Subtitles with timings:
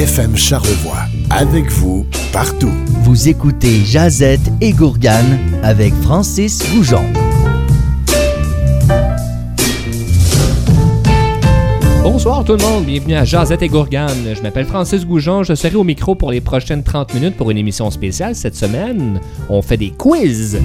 [0.00, 1.02] FM Charlevoix.
[1.28, 2.72] Avec vous, partout.
[3.02, 7.04] Vous écoutez Jazette et Gourgane avec Francis Goujon.
[12.02, 14.34] Bonsoir tout le monde, bienvenue à Jazette et Gourgane.
[14.34, 17.58] Je m'appelle Francis Goujon, je serai au micro pour les prochaines 30 minutes pour une
[17.58, 19.20] émission spéciale cette semaine.
[19.50, 20.58] On fait des quiz.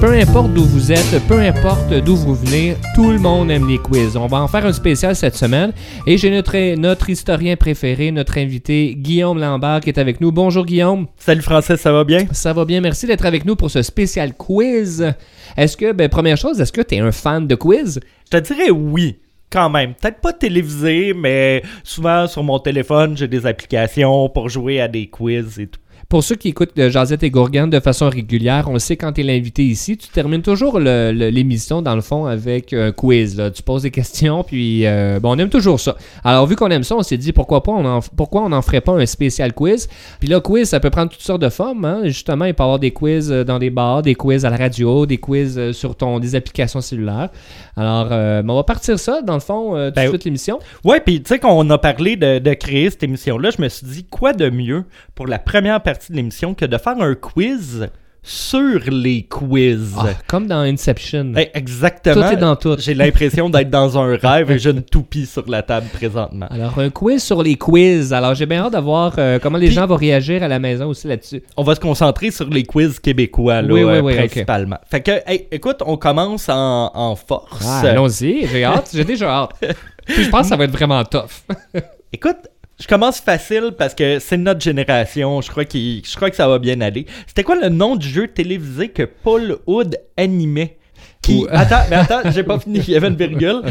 [0.00, 3.78] Peu importe d'où vous êtes, peu importe d'où vous venez, tout le monde aime les
[3.78, 4.16] quiz.
[4.16, 5.72] On va en faire un spécial cette semaine
[6.06, 10.30] et j'ai notre, notre historien préféré, notre invité Guillaume Lambert qui est avec nous.
[10.30, 11.08] Bonjour Guillaume.
[11.16, 12.26] Salut Francis, ça va bien?
[12.30, 15.14] Ça va bien, merci d'être avec nous pour ce spécial quiz.
[15.56, 17.98] Est-ce que, ben, première chose, est-ce que tu es un fan de quiz?
[18.26, 19.16] Je te dirais oui.
[19.50, 19.94] Quand même.
[19.94, 25.06] Peut-être pas télévisé, mais souvent sur mon téléphone, j'ai des applications pour jouer à des
[25.06, 25.80] quiz et tout.
[26.08, 29.12] Pour ceux qui écoutent euh, Jazette et Gourgane de façon régulière, on le sait quand
[29.12, 33.36] tu es l'invité ici, tu termines toujours l'émission dans le fond avec un quiz.
[33.36, 33.50] là.
[33.50, 35.96] Tu poses des questions, puis euh, bon, on aime toujours ça.
[36.24, 38.62] Alors vu qu'on aime ça, on s'est dit pourquoi pas, on en, pourquoi on n'en
[38.62, 39.86] ferait pas un spécial quiz?
[40.18, 41.84] Puis là, quiz, ça peut prendre toutes sortes de formes.
[41.84, 42.00] hein.
[42.04, 44.56] Justement, il peut y avoir des quiz euh, dans des bars, des quiz à la
[44.56, 47.28] radio, des quiz sur ton des applications cellulaires.
[47.76, 50.58] Alors, euh, on va partir ça dans le fond euh, tout de Ben, suite l'émission.
[50.84, 53.86] Ouais, puis tu sais qu'on a parlé de, de créer cette émission-là, je me suis
[53.86, 57.88] dit quoi de mieux pour la première partie de l'émission que de faire un quiz
[58.22, 59.94] sur les quiz.
[59.98, 61.32] Ah, comme dans Inception.
[61.36, 62.28] Eh, exactement.
[62.28, 62.76] Tout est dans tout.
[62.78, 66.46] J'ai l'impression d'être dans un rêve et j'ai une toupie sur la table présentement.
[66.50, 68.12] Alors, un quiz sur les quiz.
[68.12, 70.58] Alors, j'ai bien hâte de voir euh, comment les Puis- gens vont réagir à la
[70.60, 71.42] maison aussi là-dessus.
[71.56, 74.78] On va se concentrer sur les quiz québécois, là, Oui, oui, euh, oui, principalement.
[74.88, 77.64] Fait que, hey, écoute, on commence en, en force.
[77.66, 79.52] Ah, Allons-y, j'ai hâte, j'ai déjà hâte.
[80.06, 81.44] Puis je pense que ça va être vraiment tough.
[82.12, 82.48] Écoute,
[82.80, 85.40] je commence facile parce que c'est notre génération.
[85.40, 87.06] Je crois, qu'il- je crois que ça va bien aller.
[87.26, 90.78] C'était quoi le nom du jeu télévisé que Paul Hood animait?
[91.22, 91.42] Qui...
[91.42, 93.62] Ou- Attends, mais attends, j'ai pas fini, il y avait une virgule.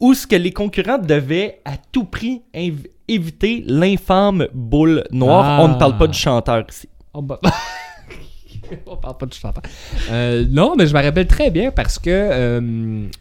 [0.00, 2.42] Où ce que les concurrents devaient à tout prix
[3.08, 5.44] éviter l'infâme boule noire?
[5.60, 5.62] Ah.
[5.62, 6.88] On ne parle pas du chanteur ici.
[7.12, 7.40] Oh, bah-
[8.86, 9.62] On parle pas de chanteur.
[10.10, 12.60] Euh, non, mais je me rappelle très bien parce que euh,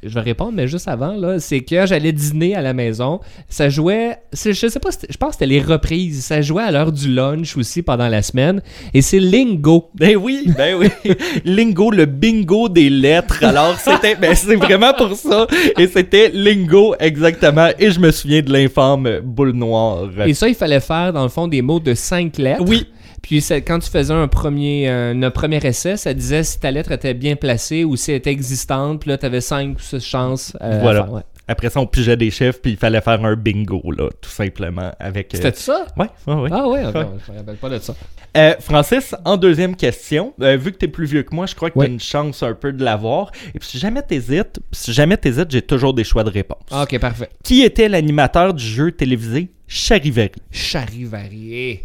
[0.01, 3.19] je vais répondre, mais juste avant, là, c'est que j'allais dîner à la maison.
[3.49, 6.23] Ça jouait, je sais pas, je pense que c'était les reprises.
[6.23, 8.61] Ça jouait à l'heure du lunch aussi pendant la semaine.
[8.93, 9.89] Et c'est Lingo.
[9.95, 10.89] Ben oui, ben oui.
[11.45, 13.43] Lingo, le bingo des lettres.
[13.43, 15.47] Alors, c'était, ben c'est vraiment pour ça.
[15.77, 17.69] Et c'était Lingo, exactement.
[17.79, 20.09] Et je me souviens de l'infâme boule noire.
[20.25, 22.63] Et ça, il fallait faire, dans le fond, des mots de cinq lettres.
[22.65, 22.87] Oui,
[23.23, 26.69] Puis ça- quand tu faisais un premier, euh, un premier essai, ça disait si ta
[26.69, 28.99] lettre était bien placée ou si elle était existante.
[29.01, 30.55] Puis là, tu avais 5 ou 6 chances.
[30.61, 31.03] euh, à Voilà.
[31.05, 31.21] faire, ouais.
[31.47, 34.91] Après ça, on pigeait des chiffres, puis il fallait faire un bingo, là, tout simplement.
[34.97, 35.33] Avec.
[35.33, 35.87] euh, C'était ça?
[35.97, 36.49] Ouais, ouais, ouais.
[36.53, 36.93] Ah ouais, ok,
[37.27, 37.93] je me rappelle pas de ça.
[38.37, 41.69] Euh, Francis, en deuxième question, euh, vu que t'es plus vieux que moi, je crois
[41.69, 41.87] que Ouais.
[41.87, 43.31] t'as une chance un peu de l'avoir.
[43.53, 46.63] Et puis si jamais t'hésites, si jamais t'hésites, j'ai toujours des choix de réponse.
[46.71, 47.29] Ah, ok, parfait.
[47.43, 50.31] Qui était l'animateur du jeu télévisé Charivari?
[50.51, 51.81] Charivari.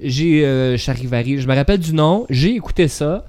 [0.00, 1.40] J'ai euh, Charivari.
[1.40, 2.26] Je me rappelle du nom.
[2.30, 3.24] J'ai écouté ça.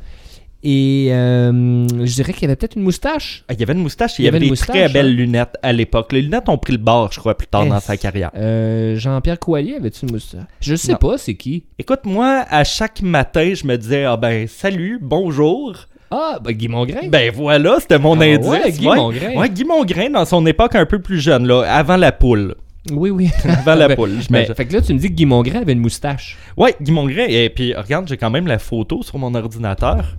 [0.63, 3.45] Et euh, je dirais qu'il y avait peut-être une moustache.
[3.47, 5.05] Ah, il y avait une moustache, Il il y avait avait des moustache, très belles
[5.05, 5.09] hein?
[5.15, 6.11] lunettes à l'époque.
[6.11, 8.31] Les lunettes ont pris le bord, je crois, plus tard dans sa carrière.
[8.35, 10.41] Euh, Jean-Pierre Coallier avait-tu une moustache?
[10.59, 10.97] Je sais Non.
[10.97, 11.63] pas, c'est qui?
[11.77, 15.75] Écoute, moi, à chaque matin, je me disais, ah ben, salut, bonjour.
[16.09, 17.07] Ah, ben Guy Mongrain.
[17.07, 18.47] Ben voilà, c'était mon Ah indice.
[18.49, 19.35] ouais, Guy Mongrain.
[19.35, 22.55] Ouais, Guy Mongrain, dans son époque un peu plus jeune, là, avant la poule.
[22.91, 23.29] Oui, oui.
[23.43, 24.55] Avant la Ben, poule, ben, j'imagine.
[24.55, 26.37] fait que là, tu me dis que Guy Mongrain avait une moustache.
[26.55, 30.15] Ouais, Guy Mongrain, et puis regarde, j'ai quand même la photo sur mon ordinateur.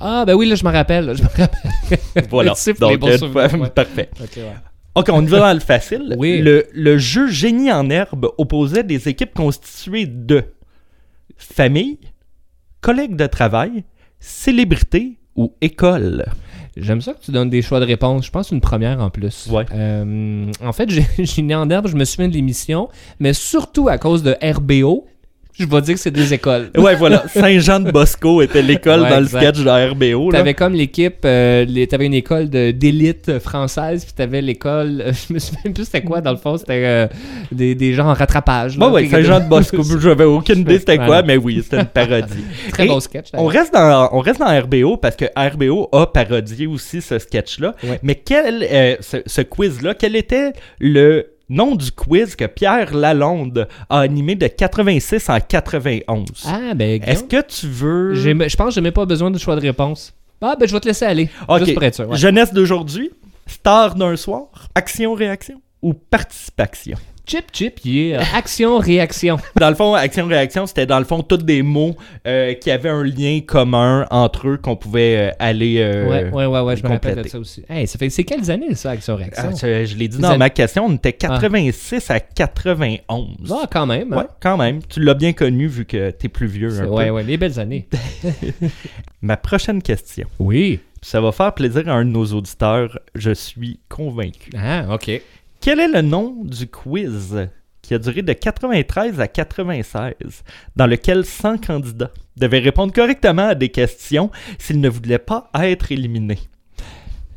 [0.00, 1.06] Ah, ben oui, là, je me rappelle.
[1.06, 1.48] là, Je me rappelle.
[2.30, 2.54] Voilà.
[2.80, 3.70] Donc, bons euh, ouais.
[3.70, 4.10] parfait.
[4.20, 4.42] Ouais.
[4.94, 6.16] Ok, on y va dans le facile.
[6.18, 6.40] Oui.
[6.42, 10.42] Le, le jeu Génie en herbe opposait des équipes constituées de
[11.36, 11.98] famille,
[12.80, 13.84] collègues de travail,
[14.20, 16.26] célébrités ou école.
[16.76, 18.26] J'aime ça que tu donnes des choix de réponse.
[18.26, 19.48] Je pense une première en plus.
[19.50, 19.66] Ouais.
[19.74, 22.88] Euh, en fait, j'ai j'ai né en herbe, je me souviens de l'émission,
[23.20, 25.06] mais surtout à cause de RBO,
[25.58, 26.70] je vais dire que c'est des écoles.
[26.78, 27.24] Ouais, voilà.
[27.28, 30.30] Saint-Jean-de-Bosco était l'école Ouais, dans le sketch de RBO.
[30.30, 30.38] Là.
[30.38, 35.38] T'avais comme l'équipe, euh, t'avais une école d'élite française, puis t'avais l'école, euh, je me
[35.38, 37.06] souviens plus c'était quoi dans le fond, c'était euh,
[37.50, 38.76] des, des gens en rattrapage.
[38.78, 41.22] Bon, ouais, Saint-Jean-de-Bosco, j'avais aucune idée c'était quoi, Voilà.
[41.22, 42.44] mais oui, c'était une parodie.
[42.70, 43.28] Très Et beau sketch.
[43.34, 47.74] On reste, dans, on reste dans RBO parce que RBO a parodié aussi ce sketch-là.
[47.84, 47.98] Ouais.
[48.02, 53.68] Mais quel, euh, ce, ce quiz-là, quel était le nom du quiz que Pierre Lalonde
[53.88, 56.24] a animé de 86 en 91?
[56.46, 58.14] Ah, ben, Est-ce que tu veux...
[58.14, 60.14] je pense que j'ai même pas besoin de choix de réponse.
[60.40, 61.28] Ah, ben, je vais te laisser aller.
[61.48, 61.60] Ok.
[61.60, 62.08] Juste pour être sûr.
[62.08, 62.16] ouais.
[62.16, 63.10] Jeunesse d'aujourd'hui,
[63.46, 66.98] star d'un soir, action-réaction ou participation?
[67.24, 69.36] Chip Chip, il est euh, action-réaction.
[69.60, 71.94] Dans le fond, action-réaction, c'était dans le fond tous des mots
[72.26, 75.76] euh, qui avaient un lien commun entre eux qu'on pouvait euh, aller.
[75.78, 77.62] euh, ouais, ouais, ouais, ouais, je me rappelle de ça aussi.
[77.68, 79.50] Hey, ça fait, c'est quelles années ça, action-réaction?
[79.52, 83.52] Ah, je je l'ai dit dans ma question, on était 86 à 91.
[83.52, 84.12] Ah, quand même.
[84.12, 84.16] hein?
[84.16, 84.80] Ouais, quand même.
[84.88, 86.80] Tu l'as bien connu vu que t'es plus vieux.
[86.80, 87.10] Un ouais, peu.
[87.12, 87.86] ouais, les belles années.
[89.22, 90.26] Ma prochaine question.
[90.38, 90.80] Oui.
[91.04, 94.50] Ça va faire plaisir à un de nos auditeurs, je suis convaincu.
[94.56, 95.20] Ah, ok.
[95.62, 97.48] Quel est le nom du quiz
[97.82, 100.12] qui a duré de 93 à 96,
[100.74, 105.92] dans lequel 100 candidats devaient répondre correctement à des questions s'ils ne voulaient pas être
[105.92, 106.40] éliminés?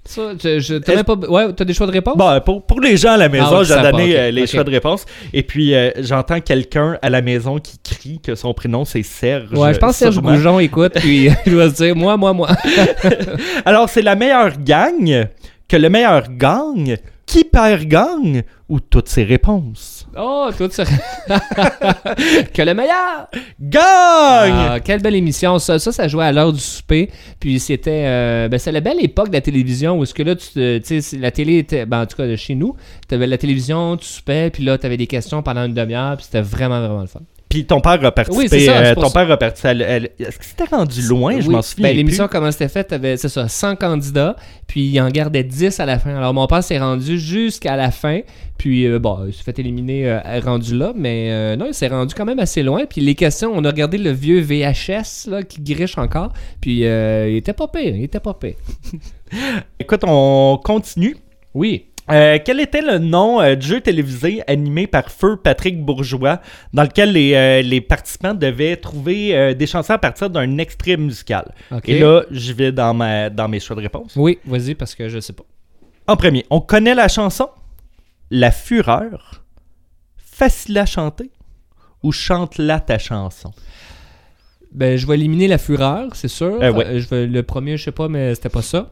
[0.06, 1.16] Ça, je, t'as pas.
[1.16, 2.18] Ouais, t'as des choix de réponse?
[2.18, 4.72] Bon, pour, pour les gens à la maison, Ah, j'ai donné euh, les choix de
[4.72, 5.06] réponse.
[5.32, 9.52] Et puis, euh, j'entends quelqu'un à la maison qui crie que son prénom, c'est Serge.
[9.52, 10.20] ouais, je pense que Serge.
[10.20, 12.50] Goujon écoute, puis il va se dire moi, moi, moi.
[13.66, 15.28] Alors, c'est la meilleure gagne
[15.68, 16.98] que le meilleur gagne.
[17.26, 20.08] Qui perd gagne ou toutes ses réponses?
[20.18, 20.84] Oh, tout ça.
[22.54, 23.28] que le meilleur!
[23.60, 23.82] Gagne!
[24.56, 25.58] Ah, quelle belle émission.
[25.60, 27.10] Ça, ça, ça jouait à l'heure du souper.
[27.40, 28.04] Puis c'était.
[28.06, 31.16] euh, ben, c'est la belle époque de la télévision où est-ce que là, tu, te-
[31.20, 31.86] la télé était.
[31.86, 32.76] Ben, en tout cas, de chez nous,
[33.10, 36.16] tu avais la télévision, tu soupais, puis là, tu avais des questions pendant une demi-heure,
[36.18, 37.22] puis c'était vraiment, vraiment le fun.
[37.56, 38.58] Puis ton père a participé.
[38.58, 40.10] Oui, ça, euh, ton père a participé.
[40.20, 41.40] Est-ce que c'était rendu loin?
[41.40, 41.54] Je Oui.
[41.56, 41.88] m'en souviens.
[41.88, 44.36] Ben, l'émission, comment c'était fait, t'avais, c'est ça, 100 candidats,
[44.68, 46.14] puis il en gardait 10 à la fin.
[46.18, 48.20] Alors, mon père s'est rendu jusqu'à la fin,
[48.58, 51.88] puis euh, bon, il s'est fait éliminer euh, rendu là, mais euh, non, il s'est
[51.88, 52.84] rendu quand même assez loin.
[52.90, 57.36] Puis les questions, on a regardé le vieux VHS, là, qui griche encore, puis il
[57.38, 58.56] était pas pire, il était pas pire.
[59.80, 61.16] Écoute, on continue.
[61.54, 61.86] Oui.
[62.12, 66.40] Euh, quel était le nom euh, du jeu télévisé animé par Feu Patrick Bourgeois,
[66.72, 71.54] dans lequel les, euh, les participants devaient trouver des chansons à partir d'un extrait musical?
[71.86, 74.14] Et là, je vais dans, ma, dans mes choix de réponse.
[74.16, 75.46] Oui, vas-y, parce que je sais pas.
[76.08, 77.50] En premier, on connaît la chanson
[78.30, 79.44] La Fureur,
[80.18, 81.32] Facile à chanter
[82.04, 83.52] ou Chante-la ta chanson?
[84.72, 86.60] Ben, je vais éliminer la fureur, c'est sûr.
[86.60, 87.00] Ouais.
[87.00, 88.92] Je vais, le premier, je sais pas, mais c'était pas ça.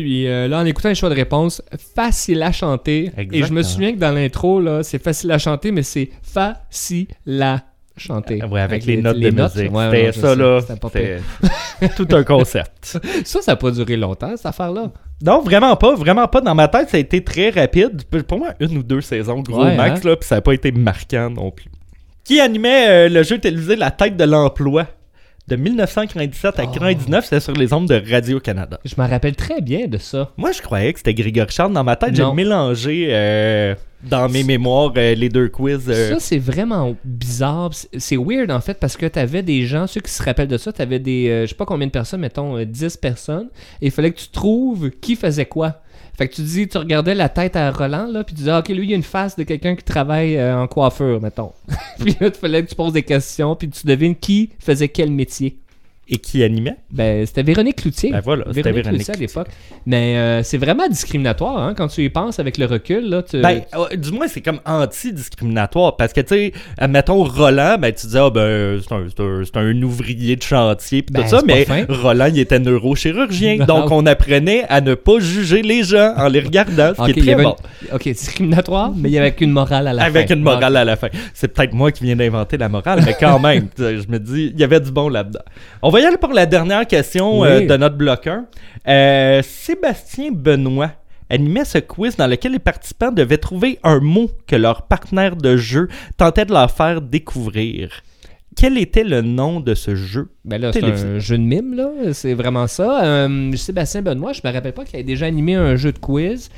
[0.00, 1.62] Puis euh, là, en écoutant les choix de réponse,
[1.94, 3.12] facile à chanter.
[3.32, 7.06] Et je me souviens que dans l'intro, là, c'est facile à chanter, mais c'est facile
[7.40, 7.60] à
[7.96, 8.42] chanter.
[8.44, 9.72] Ouais, avec, les, notes de musique.
[9.72, 10.60] Ouais, c'était ça, sais, là.
[10.62, 12.98] c'était tout un concept.
[13.24, 14.90] Ça, ça n'a pas duré longtemps, cette affaire-là.
[15.22, 16.40] Non, vraiment pas, vraiment pas.
[16.40, 18.02] Dans ma tête, ça a été très rapide.
[18.26, 20.08] Pour moi, une ou deux saisons, gros Ouais, max, hein?
[20.08, 21.70] là, puis ça n'a pas été marquant non plus.
[22.24, 24.88] Qui animait euh, le jeu télévisé La tête de l'emploi?
[25.46, 28.78] De 1997 à 99, c'était sur les ondes de Radio-Canada.
[28.84, 30.32] Je me rappelle très bien de ça.
[30.38, 31.72] Moi, je croyais que c'était Grégory Charles.
[31.74, 35.84] Dans ma tête, j'ai mélangé euh, dans mes mémoires euh, les deux quiz.
[35.88, 37.70] euh, Ça, c'est vraiment bizarre.
[37.74, 40.72] C'est- weird, en fait, parce que t'avais des gens, ceux qui se rappellent de ça,
[40.72, 43.48] t'avais des, je sais pas combien de personnes, mettons euh, 10 personnes,
[43.82, 45.82] et il fallait que tu trouves qui faisait quoi.
[46.16, 48.60] Fait que tu dis, tu regardais la tête à Roland, là, puis tu disais, ah,
[48.60, 51.52] ok, lui, il y a une face de quelqu'un qui travaille euh, en coiffure, mettons.
[51.98, 55.10] puis là, il fallait que tu poses des questions, puis tu devines qui faisait quel
[55.10, 55.58] métier.
[56.06, 56.76] Et qui animait?
[56.90, 58.10] Ben, c'était Véronique Cloutier.
[58.10, 59.48] Ben voilà, Véronique, Véronique Cloutier à l'époque.
[59.86, 63.22] Mais euh, c'est vraiment discriminatoire, hein, quand tu y penses avec le recul, là.
[63.22, 63.40] Tu...
[63.40, 65.96] Ben, euh, du moins, c'est comme anti-discriminatoire.
[65.96, 70.36] Parce que, tu sais, admettons, Roland, ben, tu disais, ah, ben, c'est un, un- ouvrier
[70.36, 71.84] de chantier, pis Ben, tout ça, c'est pas mais fin.
[71.88, 73.64] Roland, il était neurochirurgien.
[73.66, 77.18] Donc, on apprenait à ne pas juger les gens en les regardant, ce qui il
[77.18, 77.56] est y très avait bon.
[77.88, 80.08] une- Ok, discriminatoire, mais il y avait une morale à la fin.
[80.08, 81.08] Avec une morale à la fin.
[81.32, 84.60] C'est peut-être moi qui viens d'inventer la morale, mais quand même, je me dis, il
[84.60, 85.40] y avait du bon là-dedans.
[85.82, 87.48] On va y aller pour la dernière question Oui.
[87.48, 88.46] euh, de notre bloc 1.
[88.88, 90.90] Euh, Sébastien Benoît
[91.30, 95.56] animait ce quiz dans lequel les participants devaient trouver un mot que leur partenaire de
[95.56, 98.02] jeu tentait de leur faire découvrir.
[98.56, 100.28] Quel était le nom de ce jeu?
[100.44, 101.90] Ben là, c'est un jeu de mime, là.
[102.12, 103.04] C'est vraiment ça.
[103.04, 106.50] Euh, Sébastien Benoît, je me rappelle pas qu'il ait déjà animé un jeu de quiz.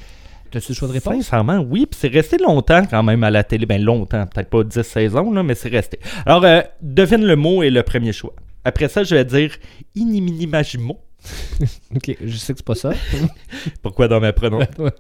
[0.51, 1.15] T'as-tu le choix de réponse?
[1.15, 1.87] Sincèrement, oui.
[1.87, 3.67] Puis c'est resté longtemps quand même à la télé.
[3.67, 5.99] Ben longtemps, peut-être pas 10 saisons, là, mais c'est resté.
[6.27, 8.35] Alors, euh, devine le mot et le premier choix.
[8.67, 9.53] Après ça, je vais dire
[9.95, 11.01] iniminimagimo.
[11.95, 12.93] Ok, je sais que c'est pas ça.
[13.83, 14.85] Pourquoi dans ma prononciation?
[14.85, 14.93] Ouais.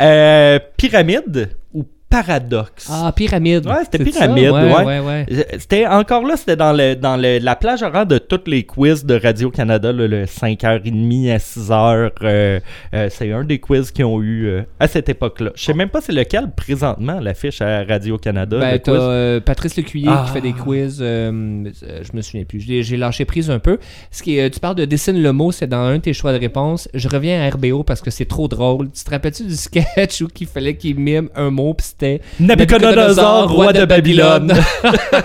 [0.00, 1.84] Euh, pyramide ou
[2.22, 2.88] paradoxe?
[2.90, 3.66] Ah, pyramide.
[3.66, 4.84] Ouais, c'était pyramide, ouais.
[4.84, 5.00] ouais.
[5.00, 5.26] ouais,
[5.58, 9.04] C'était encore là, c'était dans, le, dans le- la plage horaire de tous les quiz
[9.04, 12.10] de Radio-Canada, là, le 5h30 à 6h.
[12.22, 12.60] euh,
[12.94, 15.50] euh, c'est un des quiz qu'ils ont eu euh, à cette époque-là.
[15.54, 18.58] Je sais même pas c'est lequel présentement l'affiche à Radio-Canada.
[18.58, 18.92] Ben, le t'as
[19.38, 19.44] quiz.
[19.44, 20.24] Patrice Lecuyer Ah.
[20.26, 20.98] qui fait des quiz.
[21.00, 22.60] euh, euh, je me souviens plus.
[22.60, 23.78] J'ai lâché prise un peu.
[24.10, 26.32] Ce qui est, tu parles de dessine le mot, c'est dans un de tes choix
[26.32, 26.88] de réponse.
[26.94, 28.90] Je reviens à RBO parce que c'est trop drôle.
[28.90, 32.03] Tu te rappelles-tu du sketch où il fallait qu'il mime un mot puis c'était
[32.40, 34.52] Nabucodonosor, roi de Babylone.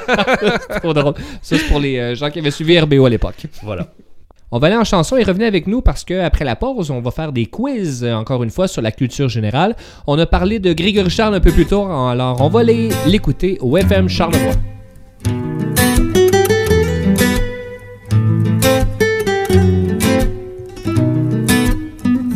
[0.81, 1.13] trop drôle.
[1.41, 3.45] Ça, c'est pour les euh, gens qui avaient suivi RBO à l'époque.
[3.63, 3.87] voilà.
[4.51, 7.11] On va aller en chanson et revenez avec nous parce qu'après la pause, on va
[7.11, 9.75] faire des quiz, euh, encore une fois, sur la culture générale.
[10.07, 13.59] On a parlé de Grégory Charles un peu plus tôt, alors on va aller l'écouter
[13.61, 14.55] au FM Charlevoix.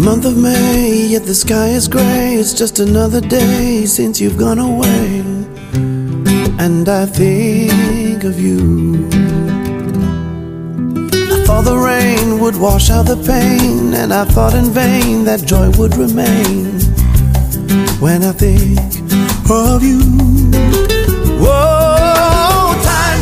[0.03, 2.36] Month of May, yet the sky is gray.
[2.36, 5.24] It's just another day since you've gone away.
[6.60, 9.07] And I think of you.
[11.07, 15.45] I thought the rain would wash out the pain, and I thought in vain that
[15.45, 16.81] joy would remain.
[18.01, 18.79] When I think
[19.50, 20.01] of you.
[21.39, 23.22] Whoa, time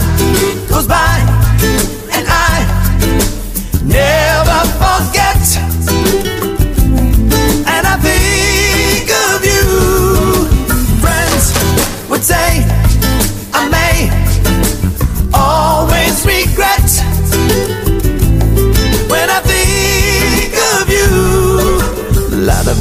[0.67, 1.20] goes by,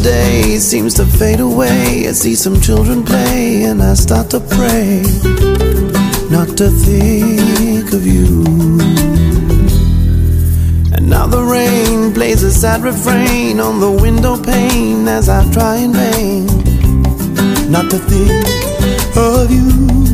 [0.03, 2.09] day seems to fade away.
[2.09, 5.03] I see some children play, and I start to pray
[6.31, 8.45] not to think of you.
[10.95, 15.77] And now the rain plays a sad refrain on the window pane as I try
[15.77, 16.47] in vain
[17.71, 20.10] not to think of you.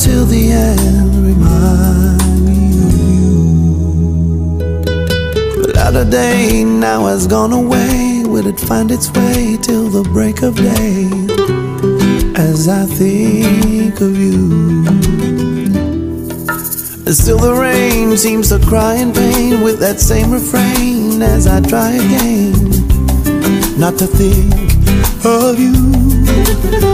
[0.00, 4.58] Till the end, remind me of you.
[5.62, 8.22] The latter day now has gone away.
[8.24, 11.10] Will it find its way till the break of day?
[12.34, 14.86] As I think of you.
[17.06, 21.60] And still the rain seems to cry in pain with that same refrain as I
[21.60, 22.54] try again
[23.78, 24.54] not to think
[25.24, 26.89] of you.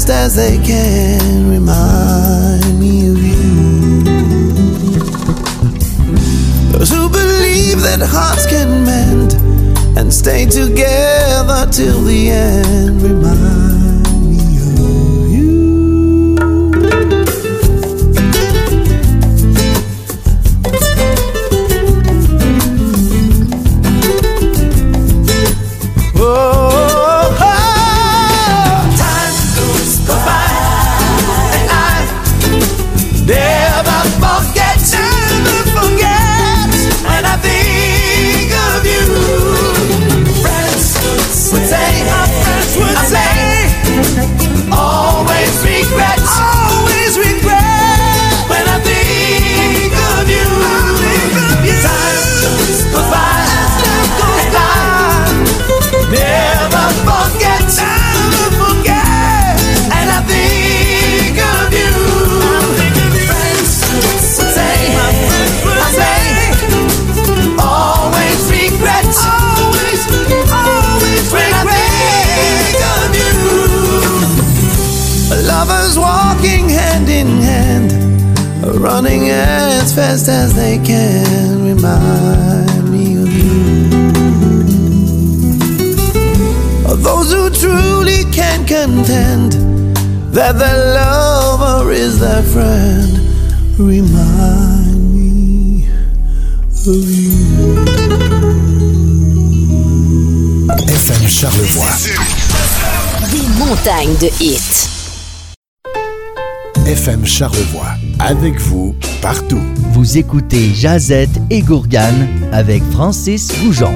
[0.00, 4.02] Fast as they can, remind me of you.
[6.72, 9.34] Those who believe that hearts can mend
[9.98, 13.59] and stay together till the end, remind
[90.52, 93.18] that their lover is their friend,
[93.78, 95.86] remind me
[96.86, 97.76] of you.
[100.88, 101.96] FM Charlevoix.
[103.30, 104.88] Des montagnes de hits.
[106.86, 107.94] FM Charlevoix.
[108.18, 109.62] Avec vous, partout.
[109.92, 113.94] Vous écoutez Jazette et Gourgane avec Francis Goujon.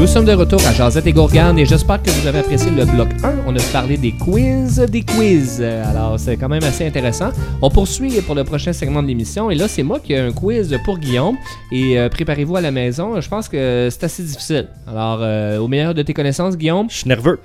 [0.00, 2.86] Nous sommes de retour à Jazette et Gourgane et j'espère que vous avez apprécié le
[2.86, 3.44] bloc 1.
[3.46, 5.60] On a parlé des quiz, des quiz.
[5.60, 7.28] Alors, c'est quand même assez intéressant.
[7.60, 10.32] On poursuit pour le prochain segment de l'émission et là, c'est moi qui ai un
[10.32, 11.36] quiz pour Guillaume.
[11.70, 14.68] Et euh, préparez-vous à la maison, je pense que c'est assez difficile.
[14.88, 17.38] Alors, euh, au meilleur de tes connaissances, Guillaume, Je suis nerveux.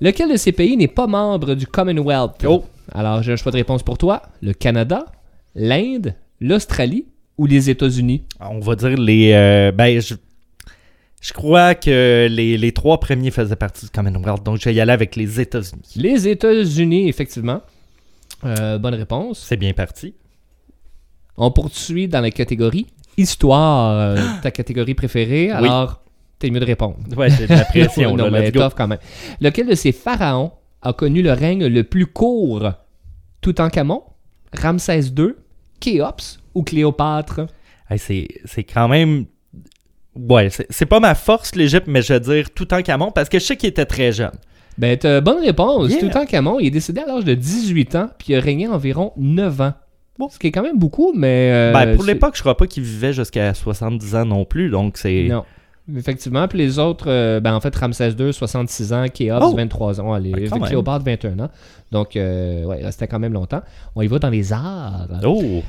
[0.00, 2.44] lequel de ces pays n'est pas membre du Commonwealth?
[2.46, 2.64] Oh.
[2.94, 5.06] Alors, j'ai un choix de réponse pour toi le Canada,
[5.56, 8.22] l'Inde, l'Australie ou les États-Unis?
[8.40, 9.32] On va dire les.
[9.32, 10.14] euh, ben, je,
[11.20, 14.80] je crois que les, les trois premiers faisaient partie du Commonwealth, donc je vais y
[14.80, 15.92] aller avec les États-Unis.
[15.96, 17.62] Les États-Unis, effectivement.
[18.44, 19.38] Euh, bonne réponse.
[19.40, 20.14] C'est bien parti.
[21.36, 22.86] On poursuit dans la catégorie
[23.18, 25.46] Histoire, euh, ta catégorie préférée.
[25.46, 25.52] Oui.
[25.52, 26.02] Alors,
[26.38, 26.96] t'es mieux de répondre.
[27.16, 28.14] Ouais, j'ai de la pression.
[28.14, 28.60] non, là, mais let's go.
[28.60, 28.98] tough quand même.
[29.40, 32.70] Lequel de ces pharaons a connu le règne le plus court?
[33.40, 34.02] Toutankhamon,
[34.52, 35.28] Ramsès II,
[35.80, 37.46] Khéops ou Cléopâtre?
[37.88, 39.26] Hey, c'est quand même.
[40.28, 43.56] Ouais, c'est pas ma force, l'Égypte, mais je veux dire Toutankhamon parce que je sais
[43.56, 44.32] qu'il était très jeune.
[44.78, 45.90] Ben, t'as bonne réponse.
[45.90, 46.00] Yeah.
[46.00, 49.60] Toutankhamon, il est décédé à l'âge de 18 ans, puis il a régné environ 9
[49.60, 49.72] ans.
[50.18, 50.28] Bon.
[50.30, 51.50] Ce qui est quand même beaucoup, mais.
[51.52, 54.96] euh, ben, pour l'époque, je crois pas qu'il vivait jusqu'à 70 ans non plus, donc
[54.96, 55.28] c'est.
[55.30, 55.44] Non.
[55.96, 59.54] Effectivement, puis les autres, euh, ben en fait, Ramsès II, 66 ans, Khéops, Oh!
[59.54, 60.60] 23 ans, allez, Ben.
[60.60, 61.50] Cléopâtre, 21 ans.
[61.92, 63.62] Donc, euh, ouais, il restait quand même longtemps.
[63.94, 65.06] On y va dans les arts.
[65.24, 65.62] Oh!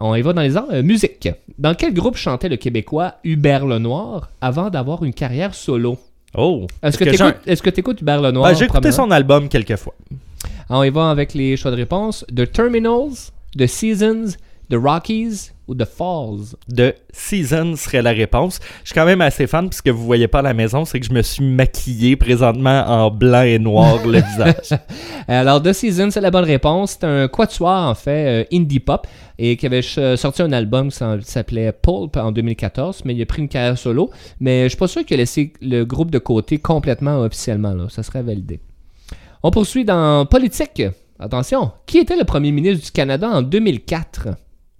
[0.00, 0.66] On y va dans les arts.
[0.72, 1.28] euh, musique.
[1.58, 5.98] Dans quel groupe chantait le Québécois Hubert Lenoir avant d'avoir une carrière solo?
[6.34, 6.66] Oh!
[6.82, 6.96] Est-ce
[7.62, 8.50] que tu t'écoutes Hubert Lenoir?
[8.50, 9.94] Ben, j'ai écouté son album quelques fois.
[10.70, 12.24] On y va avec les choix de réponse.
[12.34, 14.36] The Terminals, The Seasons,
[14.70, 16.56] The Rockies ou The Falls?
[16.68, 18.58] de Season serait la réponse.
[18.82, 21.06] Je suis quand même assez fan, puisque vous voyez pas à la maison, c'est que
[21.06, 24.78] je me suis maquillé présentement en blanc et noir le visage.
[25.28, 26.98] Alors, The Season, c'est la bonne réponse.
[27.00, 29.06] C'est un quatuor, en fait, euh, indie pop,
[29.38, 33.42] et qui avait sorti un album qui s'appelait Pulp en 2014, mais il a pris
[33.42, 34.10] une carrière solo.
[34.40, 37.74] Mais je suis pas sûr qu'il a laissé le groupe de côté complètement officiellement.
[37.74, 37.86] Là.
[37.88, 38.60] Ça serait validé.
[39.42, 40.82] On poursuit dans politique.
[41.18, 44.28] Attention, qui était le premier ministre du Canada en 2004?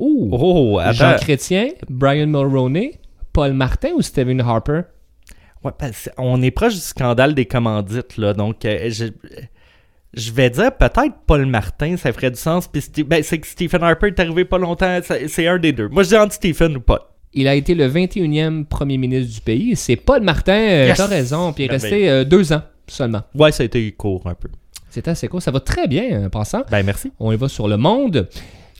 [0.02, 1.16] Oh, Jean.
[1.20, 2.92] Chrétien, Brian Mulroney,
[3.32, 4.82] Paul Martin ou Stephen Harper?
[5.62, 8.32] Ouais, parce que on est proche du scandale des commandites, là.
[8.32, 9.06] Donc, euh, je,
[10.14, 12.66] je vais dire peut-être Paul Martin, ça ferait du sens.
[12.66, 14.98] Puis ben, c'est que Stephen Harper est arrivé pas longtemps.
[15.28, 15.88] C'est un des deux.
[15.88, 17.00] Moi, je dis entre Stephen ou Paul.
[17.32, 19.76] Il a été le 21e premier ministre du pays.
[19.76, 20.96] C'est Paul Martin, euh, Yes!
[20.96, 21.52] t'as raison.
[21.52, 23.22] Puis il est resté euh, deux ans seulement.
[23.34, 24.48] Ouais, ça a été court un peu.
[24.88, 25.40] C'est assez cool.
[25.40, 26.62] Ça va très bien, en passant.
[26.70, 27.12] Ben, merci.
[27.20, 28.28] On y va sur le monde.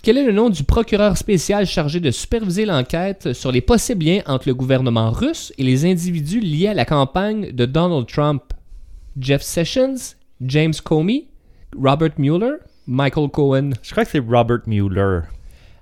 [0.02, 4.22] Quel est le nom du procureur spécial chargé de superviser l'enquête sur les possibles liens
[4.24, 8.42] entre le gouvernement russe et les individus liés à la campagne de Donald Trump?
[9.20, 11.26] Jeff Sessions, James Comey,
[11.78, 12.54] Robert Mueller,
[12.86, 13.72] Michael Cohen?
[13.82, 15.20] Je crois que c'est Robert Mueller.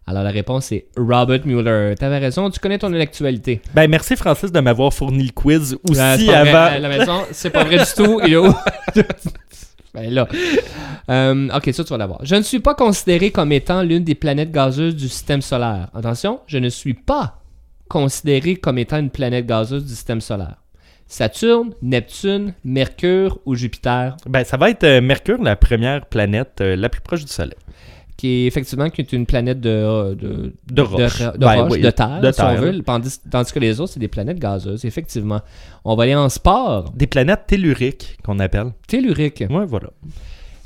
[0.05, 1.95] Alors la réponse est Robert Mueller.
[1.97, 3.61] T'avais raison, tu connais ton actualité.
[3.73, 6.75] Ben, merci Francis de m'avoir fourni le quiz aussi vrai, avant.
[6.75, 8.21] à la maison, c'est pas vrai du tout.
[10.07, 10.27] Ben.
[11.11, 12.21] Euh, ok, ça tu vas l'avoir.
[12.23, 15.89] Je ne suis pas considéré comme étant l'une des planètes gazeuses du système solaire.
[15.95, 17.39] Attention, je ne suis pas
[17.89, 20.57] considéré comme étant une planète gazeuse du système solaire.
[21.07, 26.77] Saturne, Neptune, Mercure ou Jupiter, Ben, ça va être euh, Mercure, la première planète euh,
[26.77, 27.57] la plus proche du Soleil.
[28.19, 31.21] Qui est effectivement qui est une planète de, de, De roche.
[31.21, 33.93] de, de Ben roche, oui, de terre, si on veut, tandis, tandis que les autres,
[33.95, 35.41] c'est des planètes gazeuses, effectivement.
[35.85, 36.91] On va aller en sport.
[36.95, 38.73] Des planètes telluriques qu'on appelle.
[38.87, 39.45] Tellurique.
[39.49, 39.89] Ouais, voilà.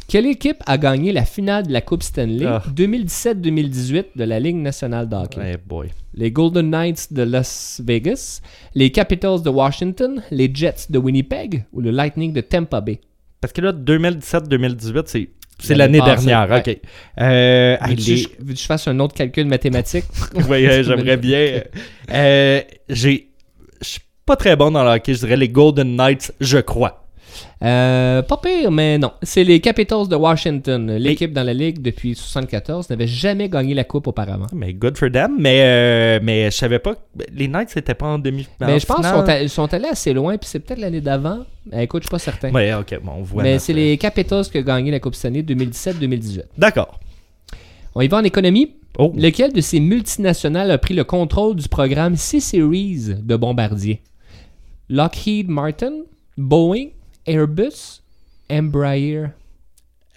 [0.08, 2.62] Quelle équipe a gagné la finale de la Coupe Stanley Ah.
[2.74, 5.38] 2017-2018 de la Ligue nationale de hockey?
[5.40, 5.88] Ouais, boy.
[6.14, 8.40] Les Golden Knights de Las Vegas,
[8.74, 13.00] les Capitals de Washington, les Jets de Winnipeg ou le Lightning de Tampa Bay?
[13.40, 15.28] Parce que là, 2017-2018, c'est.
[15.62, 16.58] C'est L'année dernière, ouais.
[16.58, 16.78] ok.
[17.20, 20.04] Euh, ah, Veux-tu les- que je fasse un autre calcul mathématique?
[20.48, 21.62] Oui, euh, j'aimerais bien.
[22.12, 23.28] Euh, j'ai.
[23.80, 27.01] Je suis pas très bon dans le hockey, je dirais les Golden Knights, je crois.
[27.62, 29.12] Euh, pas pire, mais non.
[29.22, 30.96] C'est les Capitals de Washington.
[30.96, 34.46] L'équipe dans la Ligue depuis 74 n'avait jamais gagné la Coupe auparavant.
[34.52, 35.36] Mais good for them.
[35.38, 36.94] Mais, euh, mais je savais pas.
[36.94, 37.00] que-
[37.34, 40.48] Les Knights, c'était pas en demi Mais je pense qu'ils sont, allés assez loin, puis
[40.48, 41.40] c'est peut-être l'année d'avant.
[41.72, 42.50] Euh, écoute, je suis pas certain.
[42.50, 43.42] Ouais, ok, bon, on voit.
[43.42, 46.44] Mais c'est les Capitals qui ont gagné la Coupe Stanley 2017-2018.
[46.58, 46.98] D'accord.
[47.94, 48.74] On y va en économie.
[48.98, 49.12] Oh.
[49.16, 54.02] Lequel de ces multinationales a pris le contrôle du programme C-Series de Bombardier?
[54.90, 56.02] Lockheed Martin,
[56.36, 56.88] Boeing,
[57.26, 58.00] Airbus,
[58.50, 59.26] Embraer.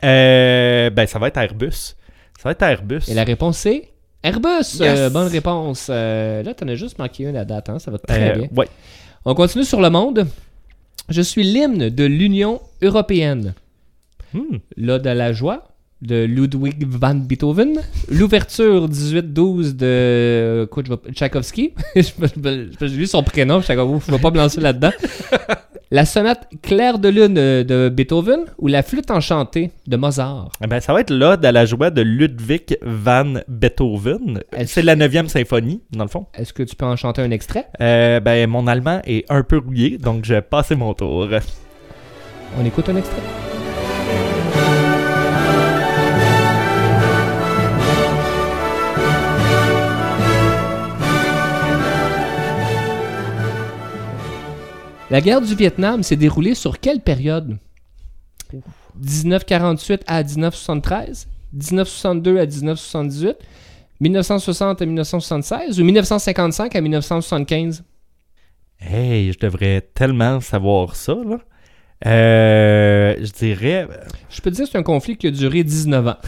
[0.03, 1.71] Euh, ben, ça va être Airbus.
[2.37, 3.01] Ça va être Airbus.
[3.07, 3.89] Et la réponse c'est
[4.23, 4.77] Airbus.
[4.79, 4.81] Yes.
[4.81, 5.87] Euh, bonne réponse.
[5.89, 7.69] Euh, là, t'en as juste manqué une à date.
[7.69, 8.49] hein, Ça va très Euh, bien.
[8.55, 8.67] Ouais.
[9.23, 10.27] On continue sur le monde.
[11.09, 13.53] Je suis l'hymne de l'Union européenne.
[14.33, 14.57] Hmm.
[14.75, 15.67] L'Ode à la joie,
[16.01, 20.65] de Ludwig van Beethoven, l'ouverture 18-12 de
[21.95, 24.91] je- J'ai lu son prénom, je je vais pas me lancer là-dedans.
[25.95, 30.49] La sonate Clair de lune euh, de Beethoven ou la flûte enchantée de Mozart?
[30.61, 34.41] Eh ben, ça va être l'ode à la joie de Ludwig van Beethoven.
[34.65, 36.25] C'est la 9e symphonie, dans le fond.
[36.33, 37.67] Est-ce que tu peux en chanter un extrait?
[37.79, 41.29] Euh, ben, mon allemand est un peu rouillé, donc je vais passer mon tour.
[42.59, 43.54] On écoute un extrait.
[55.15, 57.57] La guerre du Vietnam s'est déroulée sur quelle période?
[58.95, 63.37] 1948 à 1973 1962 à 1978
[64.01, 67.85] 1960 à 1976 ou 1955 à 1975
[68.81, 71.39] Hey, je devrais tellement savoir ça, là.
[72.05, 73.87] Euh, je dirais...
[74.29, 76.15] Je peux te dire que c'est un conflit qui a duré 19 ans.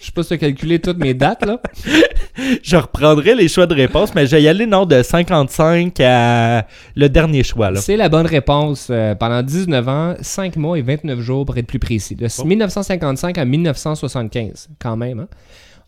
[0.00, 1.60] Je sais pas si tu as calculé toutes mes dates, là.
[2.64, 6.66] Je reprendrai les choix de réponse, mais je vais y aller, non, de 55 à
[6.96, 7.80] le dernier choix, là.
[7.80, 8.88] C'est la bonne réponse.
[8.90, 12.16] euh, pendant 19 ans, 5 mois et 29 jours pour être plus précis.
[12.16, 12.44] De Oh.
[12.44, 15.20] 1955 à 1975, quand même.
[15.20, 15.28] hein.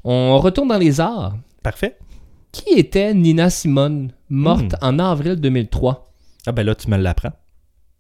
[0.05, 1.35] On retourne dans les arts.
[1.64, 1.96] Parfait.
[2.53, 4.85] Qui était Nina Simone, morte Hmm.
[4.85, 6.12] en avril 2003?
[6.46, 7.33] Ah ben là, tu me l'apprends.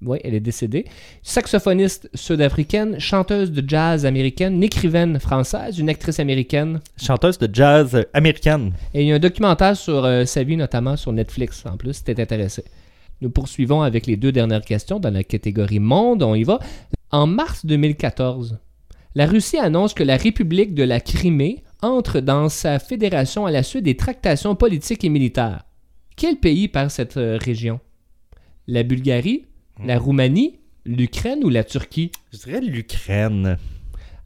[0.06, 0.84] Oui, elle est décédée.
[1.22, 6.80] Saxophoniste sud-africaine, chanteuse de jazz américaine, une écrivaine française, une actrice américaine.
[6.96, 8.72] Chanteuse de jazz américaine.
[8.92, 11.94] Et il y a un documentaire sur euh, sa vie, notamment sur Netflix, en plus,
[11.94, 12.64] si t'es intéressé.
[13.20, 16.22] Nous poursuivons avec les deux dernières questions dans la catégorie monde.
[16.22, 16.58] On y va.
[17.10, 18.58] En mars 2014,
[19.14, 23.62] la Russie annonce que la République de la Crimée entre dans sa fédération à la
[23.62, 25.64] suite des tractations politiques et militaires.
[26.16, 27.80] Quel pays perd cette euh, région?
[28.66, 29.44] La Bulgarie,
[29.82, 32.12] la Roumanie, l'Ukraine ou la Turquie?
[32.32, 33.56] Je dirais l'Ukraine.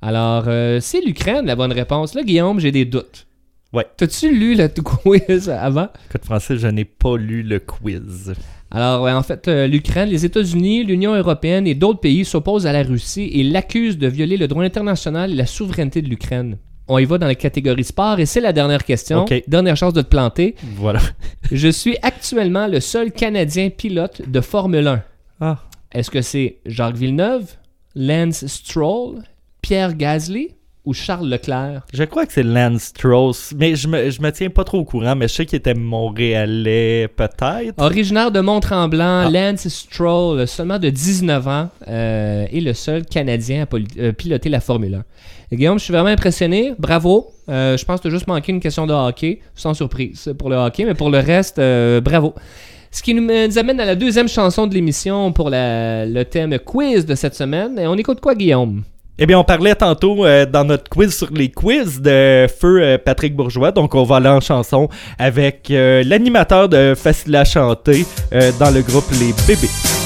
[0.03, 2.15] Alors, euh, c'est l'Ukraine la bonne réponse.
[2.15, 3.27] Là, Guillaume, j'ai des doutes.
[3.73, 3.87] Ouais.
[3.97, 5.89] T'as-tu lu le quiz avant?
[6.09, 8.33] Écoute, Francis, je n'ai pas lu le quiz.
[8.71, 12.73] Alors, ouais, en fait, euh, l'Ukraine, les États-Unis, l'Union européenne et d'autres pays s'opposent à
[12.73, 16.59] la Russie et l'accusent de violer le droit international et la souveraineté de l'Ukraine.
[16.87, 19.27] On y va dans la catégorie sport et c'est la dernière question.
[19.47, 20.55] Dernière chance de te planter.
[20.77, 21.01] Voilà.
[21.53, 25.03] Je suis actuellement le seul Canadien pilote de Formule 1.
[25.41, 25.59] Ah.
[25.93, 27.53] Est-ce que c'est Jacques Villeneuve,
[27.95, 29.23] Lance Stroll,
[29.63, 30.49] Pierre Gasly
[30.85, 31.83] ou Charles Leclerc?
[31.93, 34.85] Je crois que c'est Lance Strauss, mais je me, je me tiens pas trop au
[34.85, 37.81] courant, mais je sais qu'il était montréalais, peut-être.
[37.81, 39.31] Originaire de Mont-Tremblant, Ah.
[39.31, 44.61] Lance Stroll, seulement de 19 ans, euh, est le seul Canadien à euh, piloter la
[44.61, 45.05] Formule 1.
[45.51, 46.75] Et Guillaume, je suis vraiment impressionné.
[46.79, 47.31] Bravo.
[47.49, 50.51] Euh, je pense que tu as juste manqué une question de hockey, sans surprise pour
[50.51, 51.57] le hockey, mais pour le reste,
[52.03, 52.35] bravo.
[52.91, 57.05] Ce qui nous, nous amène à la deuxième chanson de l'émission pour le thème quiz
[57.07, 57.79] de cette semaine.
[57.79, 58.83] Et on écoute quoi, Guillaume?
[59.21, 62.99] Eh bien, on parlait tantôt euh, dans notre quiz sur les quiz de Feu euh,
[62.99, 68.07] Patrick Bourgeois, donc on va aller en chanson avec euh, l'animateur de Facile à chanter
[68.33, 69.98] euh, dans le groupe Les Bébés.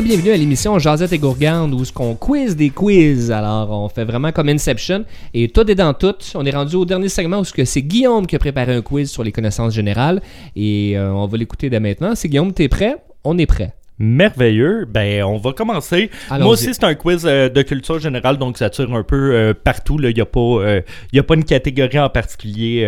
[0.00, 3.30] Rebienvenue à l'émission Jazette et Gourgande où ce qu'on quiz des quiz.
[3.30, 6.14] Alors, on fait vraiment comme Inception et tout est dans tout.
[6.34, 9.22] On est rendu au dernier segment où c'est Guillaume qui a préparé un quiz sur
[9.22, 10.22] les connaissances générales
[10.56, 12.14] et euh, on va l'écouter dès maintenant.
[12.14, 12.96] C'est Guillaume, t'es prêt?
[13.24, 13.74] On est prêt.
[14.00, 14.86] Merveilleux.
[14.88, 16.10] Ben, on va commencer.
[16.30, 16.44] Allons-y.
[16.44, 19.52] Moi aussi, c'est un quiz euh, de culture générale, donc ça tire un peu euh,
[19.52, 19.98] partout.
[20.02, 20.80] Il n'y a, pas, euh,
[21.12, 22.80] y a pas une catégorie en particulier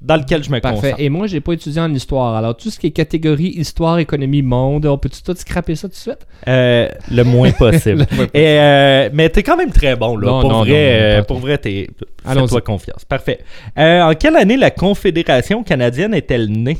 [0.00, 0.80] dans laquelle je me Parfait.
[0.80, 1.00] concentre.
[1.00, 2.36] Et moi, j'ai pas étudié en histoire.
[2.36, 5.94] Alors, tout ce qui est catégorie histoire, économie, monde, on peut-tu tout scraper ça tout
[5.94, 6.26] de suite?
[6.46, 8.06] Euh, le moins possible.
[8.32, 10.28] Et, mais t'es quand même très bon, là.
[10.28, 11.88] Non, pour, non, vrai, non, pour vrai, t'es.
[12.24, 13.04] Fais-toi confiance.
[13.04, 13.40] Parfait.
[13.76, 16.78] En quelle année la Confédération canadienne est-elle née?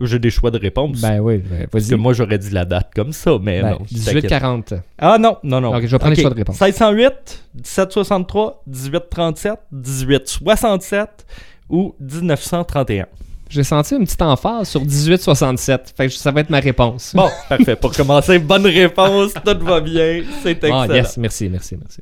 [0.00, 1.00] J'ai des choix de réponse.
[1.00, 3.76] Ben oui, ben, Parce que moi, j'aurais dit la date comme ça, mais Ben, non.
[3.78, 4.14] t'inquiète.
[4.24, 4.74] 1840.
[4.98, 5.74] Ah non, non, non.
[5.76, 6.60] Ok, je vais prendre les choix de réponse.
[6.60, 11.26] 1608, 1763, 1837, 1867
[11.70, 13.06] ou 1931.
[13.50, 15.94] J'ai senti une petite emphase sur 1867.
[15.96, 17.12] Fait que ça va être ma réponse.
[17.14, 17.76] Bon, parfait.
[17.76, 20.86] Pour commencer, bonne réponse, tout va bien, c'est excellent.
[20.90, 22.00] Ah, yes, merci, merci, merci.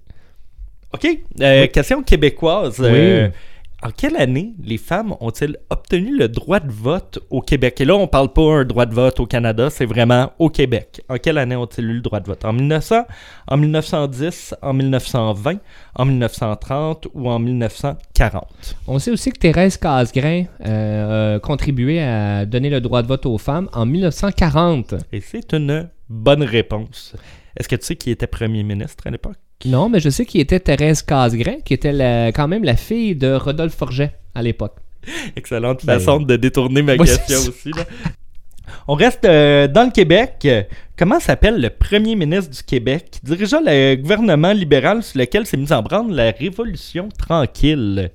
[0.94, 2.76] OK, euh, question québécoise.
[2.80, 3.32] Euh, Oui.
[3.82, 7.80] En quelle année les femmes ont-elles obtenu le droit de vote au Québec?
[7.80, 11.02] Et là, on parle pas un droit de vote au Canada, c'est vraiment au Québec.
[11.08, 12.44] En quelle année ont-ils eu le droit de vote?
[12.44, 13.04] En 1900,
[13.48, 15.58] en 1910, en 1920,
[15.96, 18.76] en 1930 ou en 1940?
[18.86, 23.26] On sait aussi que Thérèse Casgrain euh, a contribué à donner le droit de vote
[23.26, 24.94] aux femmes en 1940.
[25.12, 27.14] Et c'est une bonne réponse.
[27.56, 29.36] Est-ce que tu sais qui était premier ministre à l'époque?
[29.64, 33.14] Non, mais je sais qui était Thérèse Casgrain, qui était la- quand même la fille
[33.14, 34.76] de Rodolphe Forget à l'époque.
[35.36, 37.70] Excellente Ben, façon de détourner ma question aussi.
[37.70, 37.84] là.
[38.88, 40.48] On reste euh, dans le Québec.
[40.96, 45.56] Comment s'appelle le premier ministre du Québec qui dirigea le gouvernement libéral sur lequel s'est
[45.56, 48.10] mise en branle la Révolution tranquille?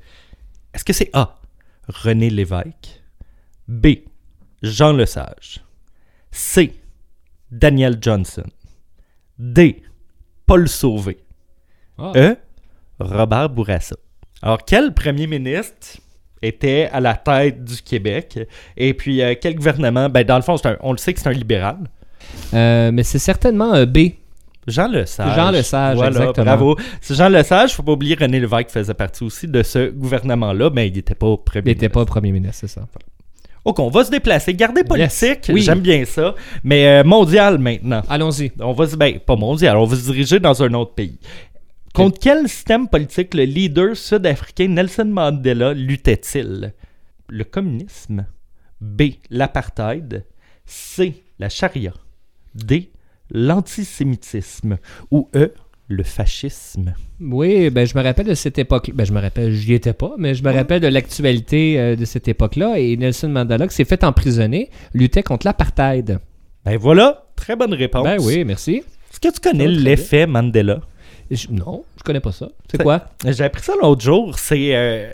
[0.73, 1.35] Est-ce que c'est A.
[1.87, 3.01] René Lévesque?
[3.67, 3.87] B.
[4.63, 5.61] Jean Lesage?
[6.31, 6.73] C.
[7.51, 8.47] Daniel Johnson?
[9.37, 9.83] D.
[10.45, 11.17] Paul Sauvé?
[11.97, 12.11] Ah.
[12.15, 12.35] E.
[12.99, 13.95] Robert Bourassa.
[14.41, 15.97] Alors, quel premier ministre
[16.41, 18.39] était à la tête du Québec?
[18.75, 20.09] Et puis, euh, quel gouvernement?
[20.09, 21.77] Ben, dans le fond, un- on le sait que c'est un libéral.
[22.53, 23.97] Euh, mais c'est certainement euh, B.
[24.67, 25.33] Jean Lesage.
[25.35, 26.45] Jean Lesage, voilà, exactement.
[26.45, 26.77] Bravo.
[26.99, 27.73] C'est Jean Lesage.
[27.73, 31.37] Faut pas oublier René Lévesque faisait partie aussi de ce gouvernement-là, mais il n'était pas
[31.37, 31.89] premier Il n'était ministre.
[31.99, 32.81] pas premier ministre, c'est ça.
[33.63, 34.53] OK, on va se déplacer.
[34.53, 35.49] Garder politique, Yes.
[35.49, 35.61] Oui.
[35.61, 36.35] j'aime bien ça.
[36.65, 38.01] Mais mondial maintenant.
[38.09, 38.51] Allons-y.
[38.59, 38.95] On va se...
[38.97, 41.17] Ben, pas mondial, on va se diriger dans un autre pays.
[41.97, 46.75] Contre quel système politique le leader sud-africain Nelson Mandela luttait-il?
[47.27, 48.27] Le communisme.
[48.79, 49.13] B.
[49.31, 50.23] L'apartheid.
[50.63, 51.23] C.
[51.39, 51.93] La charia.
[52.53, 52.91] D.
[53.31, 54.77] L'antisémitisme.
[55.09, 55.55] Ou E.
[55.87, 56.93] Le fascisme?
[57.19, 58.91] Oui, ben je me rappelle de cette époque.
[58.93, 62.05] Ben je me rappelle, j'y étais pas, mais je me rappelle de l'actualité euh, de
[62.05, 62.77] cette époque-là.
[62.77, 66.19] Et Nelson Mandela, qui s'est fait emprisonner, luttait contre l'apartheid.
[66.63, 68.03] Ben voilà, très bonne réponse.
[68.03, 68.83] Ben oui, merci.
[69.09, 70.81] Est-ce que tu connais l'effet Mandela?
[71.31, 72.49] Je- non, je connais pas ça.
[72.71, 73.05] C'est quoi?
[73.25, 74.37] J'ai appris ça l'autre jour.
[74.39, 75.11] C'est euh,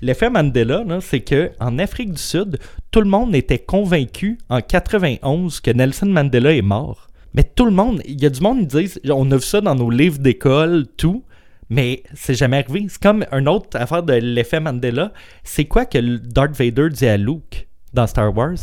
[0.00, 2.58] l'effet Mandela, c'est que en Afrique du Sud,
[2.90, 7.08] tout le monde était convaincu en 91 que Nelson Mandela est mort.
[7.34, 9.60] Mais tout le monde, il y a du monde qui disent, on a vu ça
[9.60, 11.24] dans nos livres d'école, tout,
[11.68, 12.86] mais c'est jamais arrivé.
[12.88, 15.12] C'est comme une autre affaire de l'effet Mandela.
[15.42, 18.54] C'est quoi que Darth Vader dit à Luke dans Star Wars?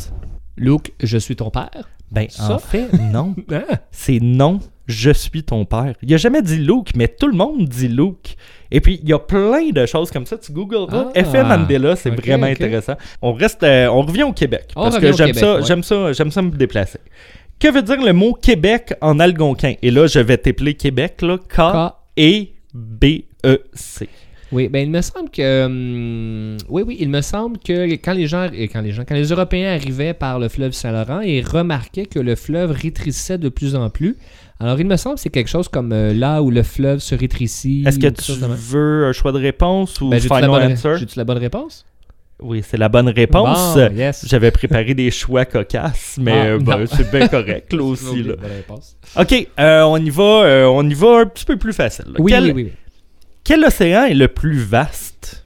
[0.56, 1.90] Luke, je suis ton père.
[2.10, 2.54] Ben, Ça?
[2.54, 3.34] en fait, non.
[3.50, 5.94] Ah, c'est non, je suis ton père.
[6.02, 8.36] Il a jamais dit Luke, mais tout le monde dit Luke.
[8.70, 10.38] Et puis, il y a plein de choses comme ça.
[10.38, 11.08] Tu googleras.
[11.14, 12.94] Ah, Effet Mandela, c'est vraiment intéressant.
[13.20, 14.70] On reste, euh, on revient au Québec.
[14.74, 15.62] On parce que j'aime ça, ouais.
[15.62, 16.98] j'aime ça, j'aime ça me déplacer.
[17.58, 19.74] Que veut dire le mot Québec en algonquin?
[19.82, 21.38] Et là, je vais t'épeler Québec, là.
[22.16, 22.48] K-E-B-E-C.
[24.52, 28.26] Oui, ben il me semble que hum, oui oui, il me semble que quand les
[28.26, 32.18] gens quand les gens quand les Européens arrivaient par le fleuve Saint-Laurent et remarquaient que
[32.18, 34.16] le fleuve rétrécissait de plus en plus.
[34.60, 37.14] Alors il me semble que c'est quelque chose comme euh, là où le fleuve se
[37.14, 37.82] rétrécit.
[37.86, 40.72] Est-ce que tu veux un choix de réponse ou Ben, final bonne...
[40.72, 40.96] answer?
[40.98, 41.84] j'ai-tu la bonne réponse?
[42.40, 43.74] Oui, c'est la bonne réponse.
[43.76, 44.26] Bon, yes.
[44.28, 48.22] J'avais préparé des choix cocasses, mais Ah, euh, ben, c'est bien correct, là J'ai aussi.
[48.22, 48.30] Là.
[48.30, 48.96] la bonne réponse.
[49.16, 52.06] OK, euh, on y va, euh, on y va un petit peu plus facile.
[52.18, 52.72] Oui, quel, oui, oui.
[53.44, 55.44] Quel océan est le plus vaste?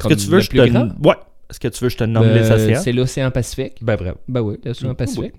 [0.00, 0.88] Est-ce que tu veux le je plus te grand?
[1.02, 1.14] Ouais.
[1.50, 2.80] Est-ce que tu veux que je te nomme Euh, les océans?
[2.82, 3.74] C'est l'océan Pacifique.
[3.82, 4.16] Ben bravo.
[4.28, 4.94] Ben oui, l'océan.
[4.94, 5.32] Pacifique.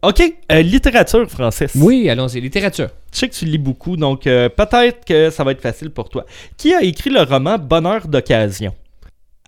[0.00, 1.72] OK, euh, littérature, Francis.
[1.74, 2.40] Oui, allons-y.
[2.40, 2.88] Littérature.
[3.12, 6.08] Je sais que tu lis beaucoup, donc euh, peut-être que ça va être facile pour
[6.08, 6.24] toi.
[6.56, 8.72] Qui a écrit le roman Bonheur d'occasion?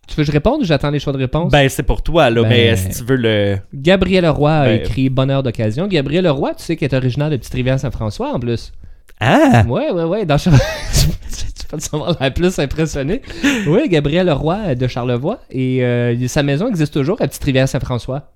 [0.09, 1.53] Tu veux que je réponde ou j'attends les choix de réponse?
[1.53, 3.59] Ben, c'est pour toi, là, Ben- mais si tu veux le...
[3.73, 5.87] Gabriel Leroy a Ben- écrit Bonheur d'occasion.
[5.87, 8.73] Gabriel Leroy, tu sais, qui est originaire de Petite-Rivière-Saint-François en plus.
[9.21, 9.65] Ah!
[9.69, 10.25] Ouais, ouais, ouais.
[10.27, 10.55] Dans Char-
[10.93, 13.23] tu peux te savoir la plus impressionné.
[13.67, 15.41] Oui, Gabriel Leroy de Charlevoix.
[15.51, 18.33] Et euh, sa maison existe toujours à Petite-Rivière-Saint-François.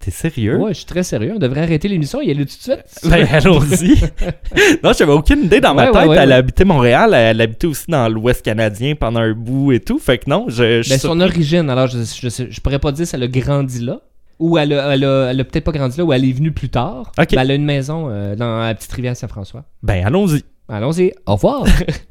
[0.00, 0.56] T'es sérieux?
[0.58, 1.32] Ouais, je suis très sérieux.
[1.36, 2.84] On devrait arrêter l'émission et y aller tout de suite?
[3.04, 3.94] Ben, allons-y.
[4.82, 6.02] non, j'avais aucune idée dans ma Ouais, tête.
[6.02, 9.78] ouais, ouais, elle habitait Montréal, elle habitait aussi dans l'Ouest canadien pendant un bout et
[9.80, 10.00] tout.
[10.00, 12.90] Fait que non, je, je Ben, son origine, alors je, je, sais- je pourrais pas
[12.90, 14.00] dire si elle a grandi là.
[14.38, 16.52] Ou elle a, elle a, elle a peut-être pas grandi là, ou elle est venue
[16.52, 17.12] plus tard.
[17.18, 17.34] Ok.
[17.34, 19.64] Ben, elle a une maison euh, dans la petite rivière Saint-François.
[19.82, 20.42] Ben, allons-y.
[20.68, 21.12] Allons-y.
[21.26, 21.64] Au revoir.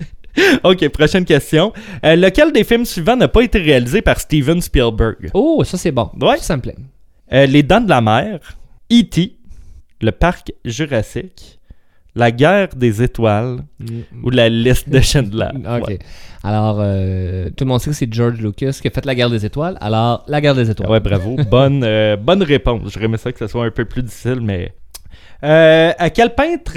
[0.64, 1.72] OK, prochaine question.
[2.04, 5.30] Euh, lequel des films suivants n'a pas été réalisé par Steven Spielberg?
[5.34, 6.10] oh, ça c'est bon.
[6.20, 6.38] Ouais.
[6.38, 6.76] Ça, ça me plaît.
[7.32, 8.40] Euh, Les Dents de la Mer,
[8.92, 9.36] E.T.,
[10.02, 11.60] le Parc Jurassique,
[12.16, 13.60] La Guerre des Étoiles
[14.24, 15.50] ou La Liste de Schindler.
[15.56, 15.88] Ok.
[15.88, 16.00] Ouais.
[16.46, 19.32] Alors, euh, tout le monde sait que c'est George Lucas qui a fait La Guerre
[19.32, 19.78] des Étoiles.
[19.82, 20.90] Alors, La Guerre des Étoiles.
[20.92, 21.36] Ouais, bravo.
[21.50, 22.92] bonne, euh, bonne réponse.
[22.94, 24.74] J'aurais aimé ça que ce soit un peu plus difficile, mais...
[25.44, 26.74] Euh, à quel peintre...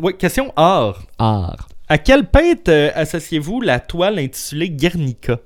[0.00, 1.02] Ouais, question art.
[1.18, 1.68] Art.
[1.88, 5.38] À quel peintre associez-vous la toile intitulée Guernica?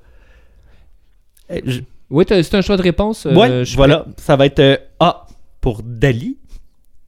[1.51, 3.27] Je- Oui, c'est un choix de réponse.
[3.31, 4.07] je suis voilà.
[4.17, 5.27] Ça va être A
[5.61, 6.39] pour Dali,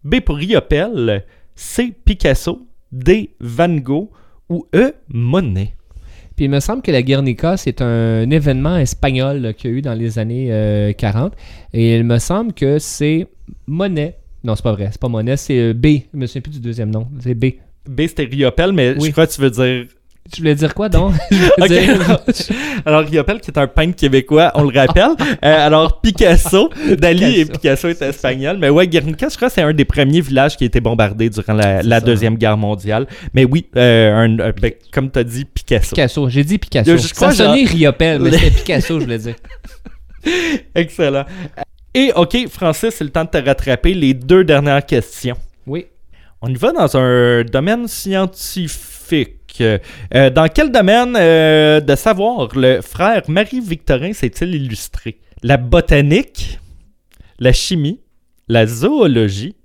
[0.04, 4.10] B pour Riopelle, C Picasso, D Van Gogh
[4.48, 5.74] ou E Monet?
[6.40, 9.82] Puis il me semble que la Guernica, c'est un événement espagnol qu'il y a eu
[9.82, 11.34] dans les années euh, 40.
[11.74, 13.26] Et il me semble que c'est
[13.66, 14.16] Monet.
[14.42, 14.88] Non, c'est pas vrai.
[14.90, 15.86] C'est pas Monet, c'est euh, B.
[16.10, 17.08] Je me souviens plus du deuxième nom.
[17.18, 17.56] C'est B.
[17.86, 19.08] B c'était Riopelle, mais Oui.
[19.08, 19.84] je crois que tu veux dire.
[20.32, 21.14] Tu voulais dire quoi donc?
[21.30, 21.68] Je veux Ok.
[21.68, 25.10] dire- alors Riopelle qui est un peintre québécois, on le rappelle.
[25.44, 27.88] Euh, alors Picasso, Dali et Picasso.
[27.88, 30.66] Est espagnol, mais ouais Guernica, je crois que c'est un des premiers villages qui a
[30.66, 33.06] été bombardé durant la, deuxième guerre mondiale.
[33.34, 35.90] Mais oui, euh, un- un- ben, comme tu as dit Picasso.
[35.94, 36.28] Picasso.
[36.28, 36.96] J'ai dit Picasso.
[36.96, 39.34] Je crois Ça sonnait Riopelle, mais c'était Picasso, je voulais dire.
[40.74, 41.24] Excellent.
[41.94, 43.94] Et ok, Francis, c'est le temps de te rattraper.
[43.94, 45.36] Les deux dernières questions.
[45.66, 45.86] Oui.
[46.42, 49.39] On y va dans un domaine scientifique.
[49.60, 55.18] Euh, dans quel domaine euh, de savoir le frère Marie-Victorin s'est-il illustré?
[55.42, 56.58] La botanique,
[57.38, 58.00] la chimie,
[58.48, 59.56] la zoologie,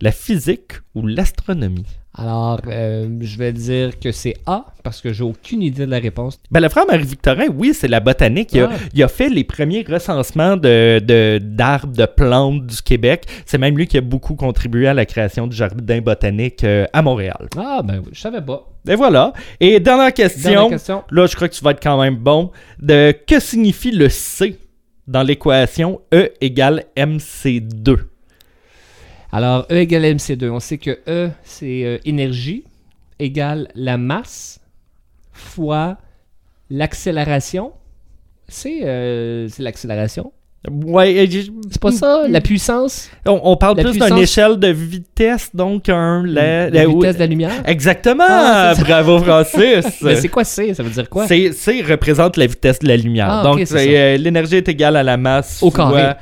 [0.00, 1.86] la physique ou l'astronomie?
[2.20, 6.00] Alors, euh, je vais dire que c'est A, parce que j'ai aucune idée de la
[6.00, 6.40] réponse.
[6.50, 8.50] Ben, le frère Marie-Victorin, oui, c'est la botanique.
[8.54, 8.76] Il a, Ah.
[8.92, 13.24] il a fait les premiers recensements de, de- d'arbres, de, plantes du Québec.
[13.46, 17.02] C'est même lui qui a beaucoup contribué à la création du jardin botanique euh, à
[17.02, 17.46] Montréal.
[17.56, 18.68] Ah, ben oui, je savais pas.
[18.88, 19.32] Et voilà.
[19.60, 20.50] Et dernière question.
[20.50, 21.04] Dernière question.
[21.12, 22.50] Là, je crois que tu vas être quand même bon.
[22.80, 24.58] De que signifie le C
[25.06, 27.96] dans l'équation E égale MC2?
[29.32, 30.48] Alors, E égale MC2.
[30.50, 32.64] On sait que E, c'est euh, énergie,
[33.18, 34.60] égale la masse,
[35.32, 35.98] fois
[36.70, 37.72] l'accélération.
[38.48, 40.32] C'est euh, l'accélération.
[40.70, 41.28] Ouais,
[41.70, 42.24] C'est pas ça?
[42.28, 43.10] La puissance?
[43.26, 46.24] on, on parle La plus d'une échelle de vitesse, donc un...
[46.26, 47.52] La, La la- vitesse de la lumière?
[47.64, 48.24] Exactement!
[48.28, 48.74] Ah.
[48.80, 49.86] Bravo, Francis!
[50.02, 50.74] Mais c'est quoi C?
[50.74, 51.28] Ça veut dire quoi?
[51.28, 51.52] C'est
[51.82, 53.28] représente la vitesse de la lumière.
[53.30, 56.14] Ah, Donc, euh, l'énergie est égale à la masse Au fois carré.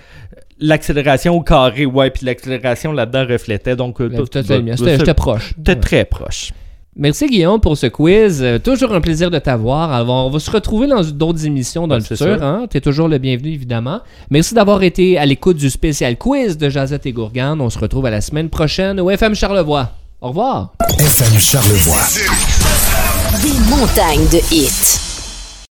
[0.59, 3.77] L'accélération au carré, ouais, puis l'accélération là-dedans reflétait.
[3.77, 5.55] Donc, C'était- proche.
[5.63, 5.81] T'es Ouais.
[5.81, 6.53] très proche.
[6.99, 8.43] Merci Guillaume pour ce quiz.
[8.43, 10.09] Euh, toujours un plaisir de t'avoir.
[10.09, 12.43] On va se retrouver dans d'autres émissions dans le futur.
[12.43, 12.67] Hein?
[12.71, 14.01] Tu es toujours le bienvenu, évidemment.
[14.31, 17.61] Merci d'avoir été à l'écoute du spécial quiz de Jazette et Gourgane.
[17.61, 19.91] On se retrouve à la semaine prochaine au FM Charlevoix.
[20.23, 20.73] Au revoir.
[20.99, 22.01] FM Charlevoix.
[23.43, 25.06] Des montagnes de hits.